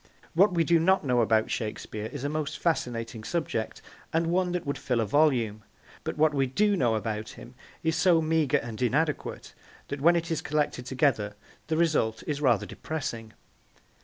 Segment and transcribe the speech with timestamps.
[0.33, 4.65] What we do not know about Shakespeare is a most fascinating subject, and one that
[4.65, 5.63] would fill a volume,
[6.03, 9.53] but what we do know about him is so meagre and inadequate
[9.89, 11.35] that when it is collected together
[11.67, 13.33] the result is rather depressing.